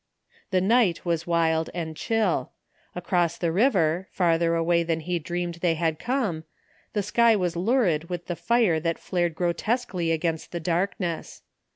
[0.49, 2.53] The night was wild and chill.
[2.95, 6.43] Across the river, farther away than he dreamed they had come,
[6.93, 11.43] the sky was lurid with the fire that flared grotesquely against the darkness.